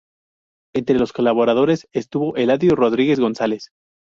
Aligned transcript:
Entre 0.73 0.97
los 0.97 1.13
colaboradores 1.13 1.87
estuvo 1.91 2.35
Eladio 2.35 2.73
Rodríguez 2.75 3.19
González. 3.19 3.69